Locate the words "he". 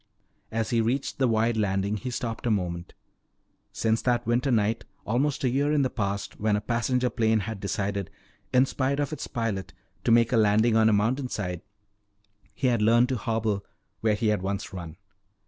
0.71-0.81, 1.95-2.09, 12.55-12.65, 14.15-14.29